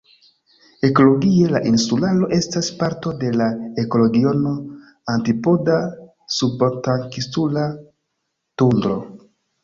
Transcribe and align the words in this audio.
Ekologie, 0.87 1.49
la 1.55 1.59
insularo 1.71 2.29
estas 2.37 2.69
parto 2.79 3.11
de 3.23 3.29
la 3.41 3.49
ekoregiono 3.83 4.53
"antipoda-subantarktinsula 5.17 7.67
tundro". 8.63 8.97